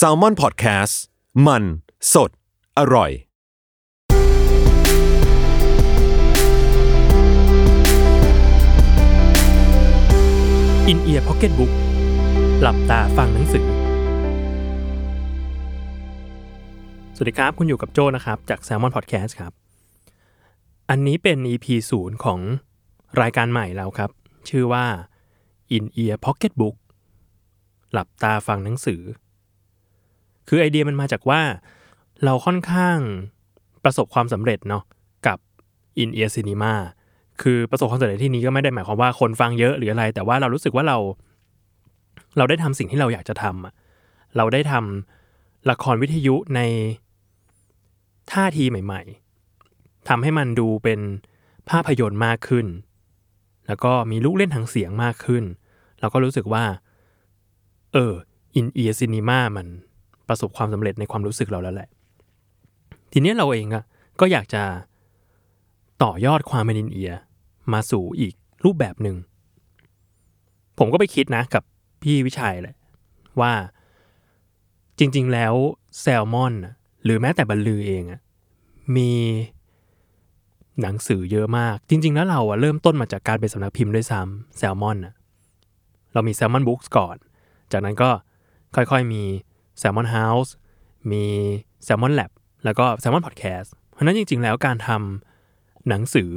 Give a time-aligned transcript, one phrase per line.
[0.00, 0.94] S A L M O N PODCAST
[1.46, 1.62] มัน
[2.12, 2.30] สด
[2.78, 3.10] อร่อย
[10.88, 11.72] In-Ear Pocketbook
[12.60, 13.66] หลับตาฟังหนังสือ
[17.16, 19.52] สวัสดีครับ คุณอยู่กับโจนะครับ จาก Salmon Podcast ครับ
[20.90, 22.40] อันนี้เป็น EP ศูนย์ของ
[23.20, 24.10] รายการใหม่แล้วครับ
[24.48, 24.84] ชื่อว่า
[25.76, 26.76] In Ear Pocket Book
[27.94, 29.02] หลับตาฟังหนังสือ
[30.48, 31.40] คือไอเดียมันมาจากว่า
[32.24, 32.98] เราค่อนข้าง
[33.84, 34.82] ประสบความสำเร็จเนาะ
[35.26, 35.38] กับ
[36.02, 36.74] In Ear Cinema
[37.42, 40.98] คือประสบความสำเร็จที่นี้ก็ไม่ได้หมายความว่าคนฟังเยอะหรืออะไร แต่ว่าเรารู้สึกว่าเรา
[42.36, 43.72] เราได้ทำสิ่งที่เราอยากจะทำอะ
[44.36, 46.60] เราได้ทำละครวิทยุใน
[48.32, 49.02] ท่าทีใหม่
[49.56, 51.00] ๆทำให้มันดูเป็น
[51.70, 52.66] ภาพยนตร์มากขึ้น
[53.66, 55.44] แล้วก็มีลูกเล่นทางเสียงมากขึ้น
[56.00, 56.64] เราก็รู้สึกว่า
[57.94, 58.12] เออ
[58.56, 59.66] อินเอียซินีมามัน
[60.28, 61.88] ประสบความสำเร็จในความรู้สึกเราแล้วแหละ
[63.12, 63.84] ทีนี้เราเองอะ
[64.20, 64.62] ก็อยากจะ
[66.02, 67.12] ต่อยอดความเป็นอินเอีย
[67.72, 69.16] มาสู่อีกรูปแบบหนึ่ง
[70.78, 71.62] ผมก็ไปคิดนะกับ
[72.02, 72.76] พี่วิชัยแหละ
[73.40, 73.52] ว่า
[74.98, 75.54] จริง ๆ แล้ว
[76.00, 76.54] แซลมอน
[77.04, 78.20] หรือแม้แต่บรรลือเองอะ
[78.96, 79.12] มี
[80.80, 85.14] หนังสือเยอะมาก จริง ๆ แล้วเราอะเริ่มต้นมาจากการเป็นสำนักพิมพ์ด้วยซ้ำแซลมอนน่ะ
[86.12, 87.16] เรามีแซลมอนบุ๊กส์ก่อน
[87.74, 88.10] จากนั้นก็
[88.76, 89.22] ค่อยๆมี
[89.80, 90.50] Salmon House
[91.10, 91.24] มี
[91.86, 92.30] Salmon Lab
[92.64, 96.30] แล้วก็ Salmon Podcast เพราะฉะนั้นจริง ๆ แล้วการทำหนังสือ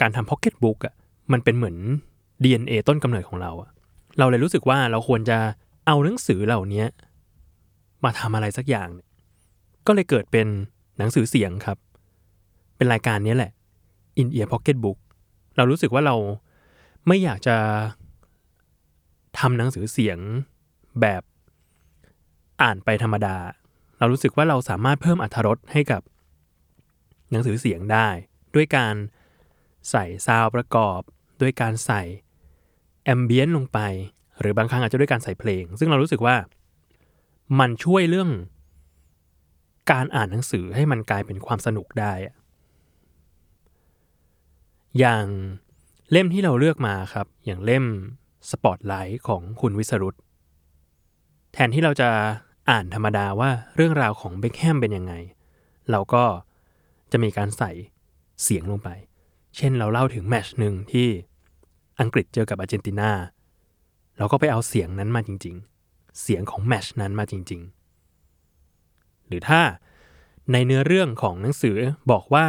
[0.00, 0.94] การทำ Pocket Book อะ
[1.32, 1.76] มันเป็นเหมือน
[2.44, 3.70] DNA ต้นกำเนิดของเราอะ
[4.18, 5.38] เราเลยรู้สึกว่าเราควรจะ
[5.86, 6.84] เอาหนังสือเหล่านี้
[8.04, 8.88] มาทำอะไรสักอย่าง
[9.86, 10.46] ก็เลยเกิดเป็น
[10.98, 11.78] หนังสือเสียงครับ
[12.76, 13.50] เป็นรายการนี้แหละ
[14.20, 14.98] In Ear Pocket Book
[15.56, 16.16] เรารู้สึกว่าเรา
[17.06, 17.56] ไม่อยากจะ
[19.38, 20.18] ทำหนังสือเสียง
[21.00, 21.22] แบบ
[22.62, 23.36] อ่านไปธรรมดา
[23.98, 26.02] เรารู้สึกว่าเราสามารถเพิ่มอรรถรสให้กับ
[27.30, 28.08] หนังสือเสียงได้
[28.54, 28.94] ด้วยการ
[29.90, 31.00] ใส่ซาวประกอบ
[31.40, 32.02] ด้วยการใส่
[33.04, 33.78] แอมเบียนลงไป
[34.40, 36.36] หรือบางครั้งอาจจะด้วยการใส่เพลง ซึ่งเรารู้สึกว่า
[37.60, 38.30] มันช่วยเรื่อง
[39.92, 42.34] การอ่านหนังสือให้มันกลายเป็นความสนุกได้อะ
[44.98, 45.26] อย่าง
[46.10, 47.84] เล่มที่เราเลือกมาครับ อย่างเล่ม
[48.50, 50.14] สปอตไลท์ของคุณวิสรุต
[51.56, 52.10] แทนที่เราจะ
[52.70, 55.14] อ่านธรรมดาว่าเรื่องราวของเบคแฮมเป็นยังไง
[55.90, 56.24] เราก็
[57.12, 57.70] จะมีการใส่
[58.42, 58.88] เสียงลงไป
[59.56, 61.08] เช่นเราเล่าถึงแมชหนึ่งที่
[62.00, 63.10] อังกฤษเจอกับอาร์เจนตินา
[64.18, 65.56] เราก็ไปเอาเสียงนั้นมาจริง
[65.88, 67.60] ๆ เสียงของแมชนั้นมาจริง
[68.44, 69.60] ๆ หรือถ้า
[70.52, 71.76] ในเนื้อเรื่องของหนังสือ
[72.10, 72.46] บอกว่า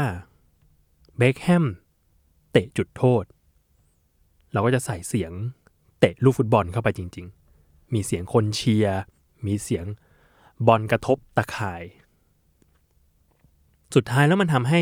[1.18, 1.66] เบคแฮม
[2.52, 3.24] เตะจุดโทษ
[4.54, 5.32] เราก็จะใส่เสียง
[6.00, 7.45] เตะลูกฟุตบอลเข้าไปจริง ๆ
[7.94, 9.00] มีเสียงคนเชียร์
[9.46, 9.86] มีเสียง
[10.68, 11.84] บอลกระทบตะข่าย
[13.96, 14.82] สุดท้ายแล้วมันทำให้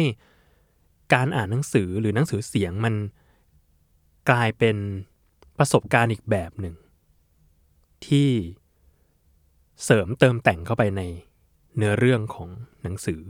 [1.13, 2.95] การอ่านหนังสือหรือหนังสือเสียงมัน
[4.29, 4.77] กลายเป็น
[5.57, 6.75] ประสบการณ์อีกแบบหนึ่ง
[8.05, 8.29] ที่
[9.83, 11.01] เสริมเติมแต่งเข้าไปใน
[11.75, 12.49] เนื้อเรื่องของ
[12.83, 13.21] หนังสือ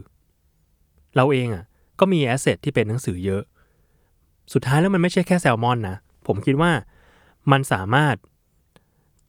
[1.16, 1.64] เราเองอะ
[2.00, 3.42] ก็มีแอสเซทที่เป็นหนังสือเยอะ
[4.52, 5.96] สุดท้ายแล้วมันไม่ใช่แค่แซลมอนนะ
[6.26, 6.72] ผมคิดว่า
[7.52, 8.16] มันสามารถ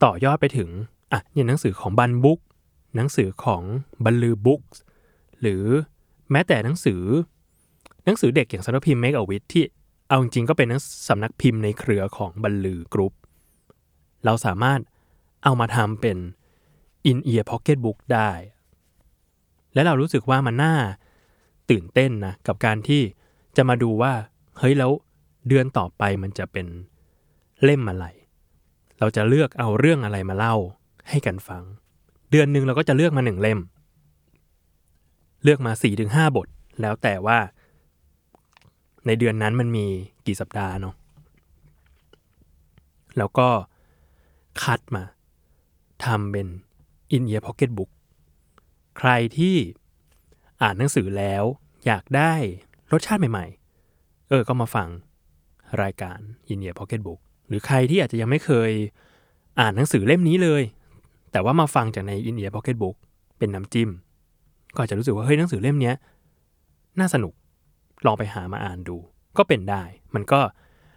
[0.04, 0.70] ต่อยอดไปถึง
[1.12, 2.40] อะอย่างหนังสือของบันบุ๊ก
[2.96, 3.62] หนังสือของ
[4.04, 4.62] บันลือบุ๊ก
[5.40, 5.64] หรือ
[6.30, 7.02] แม้แต่หนังสือ
[8.04, 9.64] หนังสือเด็กอย่างสำนักพิมพ์ Make a Wish ที่
[10.08, 10.68] เอาจริงๆก็เป็น
[11.08, 13.14] สำนักพิมพ์ในเครือของบันลือกรุ๊ป
[14.24, 14.80] เราสามารถ
[15.44, 16.18] เอามาทำเป็น
[17.10, 18.30] In Ear Pocket Book ได้
[19.74, 20.74] และเรารู้สึกว่ามันน่า
[21.70, 23.02] ตื่นเต้นนะ กับการที่
[23.56, 24.12] จะมาดูว่า
[24.58, 24.90] เฮ้ยแล้ว
[25.48, 26.66] เดือนต่อไปมันจะเป็น
[27.62, 28.06] เล่มอะไร
[28.98, 30.54] เราจะเลือกเอาเรื่องอะไรมาเล่า
[31.08, 31.62] ให้กันฟัง
[32.30, 33.60] เดือนหนึ่งเราก็จะเลือกมาหนึ่งเล่ม
[35.42, 36.48] เลือกมา4ี่ถึงห้าบท
[36.80, 37.38] แล้วแต่ว่า
[39.06, 39.86] ในเดือนนั้นมันมี
[40.26, 40.94] กี่สัปดาห์เนาะ
[43.18, 43.48] แล้วก็
[44.62, 45.04] คัดมา
[46.04, 46.46] ทำเป็น
[47.14, 47.90] In Ear Pocket Book
[48.98, 49.56] ใครที่
[50.62, 51.42] อ่านหนังสือแล้ว
[51.86, 52.32] อยากได้
[52.92, 54.88] รสชาติใหม่ๆ เออก็มาฟัง
[55.82, 56.18] รายการ
[56.52, 58.70] In Ear Pocket Book หรือใครที่อาจจะยังไม่เคย
[59.60, 60.62] อ่านหนังสือเล่มนี้เลย
[61.32, 62.96] แต่ว่ามาฟังจากใน In Ear Pocket Book
[63.38, 63.90] เป็นน้ำจิ้ม
[64.74, 65.92] ก็อาจจะรู้สึกว่าเฮ้ยหนังสือเล่มนี้
[67.00, 67.32] น่าสนุก
[68.06, 68.96] ลองไปหามาอ่านดู
[69.38, 69.82] ก็เป็นได้
[70.14, 70.40] มันก็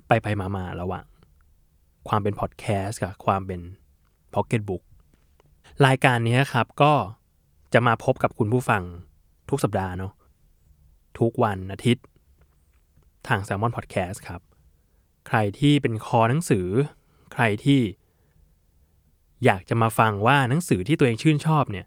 [0.07, 1.05] ไปไปมามาระหว่าง
[2.07, 3.61] ความเป็นพอดแคสต์กับความเป็น
[4.33, 4.83] พ็อกเก็ตบุ๊ก
[5.85, 6.93] รายการนี้ครับก็
[7.73, 8.83] จะมาพบกับคุณผู้ฟัง
[9.49, 10.13] ทุกสัปดาห์เนาะ
[11.19, 12.05] ทุกวันอาทิตย์
[13.27, 14.41] ทาง Salmon Podcast ครับ
[15.29, 16.67] ใครที่เป็นคอหนังสือ
[17.33, 17.81] ใครที่
[19.45, 21.85] อยากจะมาฟังว่าหนังสือที่ตัวเองชื่นชอบเนี่ย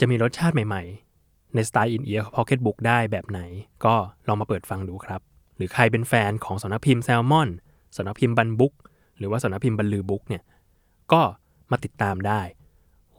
[0.00, 0.82] จะมีรสชาติใหม่
[1.18, 3.40] ๆ ในสไตล์ In Ear Pocket Book ได้แบบไหน
[3.84, 3.94] ก็
[4.26, 5.20] ลองมาเปิดฟังดูครับ
[5.56, 7.48] หรือใครเป็นแฟนของสำนักพิมพ์ Salmon
[7.96, 8.74] สำนักพิมพ์บันบุ๊ก
[9.18, 10.42] หรือว่าสำนักพิมพ์บรรลือบุ๊กเนี่ย
[11.12, 11.22] ก็
[11.70, 12.40] มาติดตามได้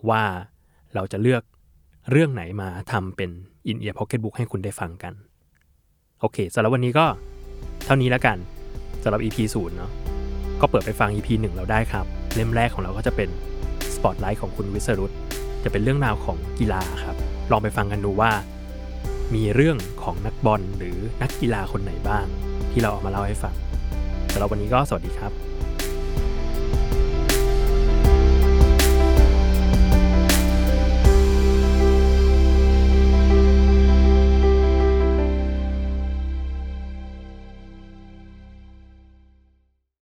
[0.09, 0.23] ว่า
[0.93, 1.43] เราจะเลือก
[2.11, 3.29] เรื่องไหนมาทำเป็น
[3.69, 5.13] In Ear Pocket Book ให้คุณได้ฟังกัน
[6.19, 7.05] โอเคสำหรับวันนี้ก็
[7.85, 9.91] เท่านี้แล้วกันำหรับ EP 0เนาะ
[10.61, 12.05] ก็เปิดไปฟัง EP 1 เราได้ครับ
[12.35, 13.29] เล่มแรกของเราก็จะเป็น
[13.95, 15.11] Spotlight ของคุณวิสรุต
[15.63, 17.15] จะเป็นเรื่องราวของกีฬาครับ
[17.51, 18.31] ลองไปฟังกันดูว่า
[19.35, 22.25] มีเรื่องของนักบอลหรือนักกีฬาคนไหนบ้าง
[22.71, 23.55] ที่เราเอามาเล่าให้ฟัง
[24.31, 25.31] สำหรับวันนี้ก็สวัสดีครับ